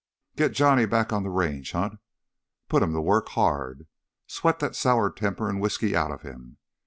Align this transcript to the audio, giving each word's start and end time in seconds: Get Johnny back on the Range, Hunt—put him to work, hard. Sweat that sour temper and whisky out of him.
Get 0.35 0.53
Johnny 0.53 0.87
back 0.87 1.13
on 1.13 1.21
the 1.21 1.29
Range, 1.29 1.73
Hunt—put 1.73 2.81
him 2.81 2.91
to 2.91 3.01
work, 3.01 3.29
hard. 3.37 3.85
Sweat 4.25 4.57
that 4.57 4.75
sour 4.75 5.11
temper 5.11 5.47
and 5.47 5.61
whisky 5.61 5.95
out 5.95 6.09
of 6.09 6.23
him. 6.23 6.57